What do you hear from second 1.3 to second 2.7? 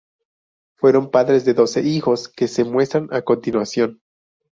de doce hijos que se